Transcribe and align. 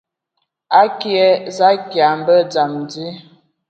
Akie 0.81 1.25
za 1.57 1.69
kia 1.89 2.09
mbə 2.19 2.35
dzam 2.51 2.71
adi. 2.81 3.05